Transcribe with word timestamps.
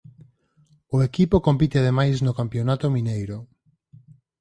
O 0.95 0.97
equipo 1.09 1.43
compite 1.47 1.77
ademais 1.79 2.17
no 2.25 2.35
Campionato 2.39 2.85
Mineiro. 2.95 3.37